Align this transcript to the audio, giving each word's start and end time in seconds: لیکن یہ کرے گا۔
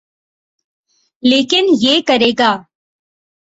لیکن 1.23 1.65
یہ 1.81 2.01
کرے 2.07 2.31
گا۔ 2.39 2.51